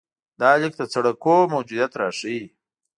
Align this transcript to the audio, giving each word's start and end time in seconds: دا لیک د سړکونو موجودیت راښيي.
دا 0.39 0.51
لیک 0.61 0.73
د 0.77 0.81
سړکونو 0.93 1.51
موجودیت 1.53 1.91
راښيي. 1.99 2.43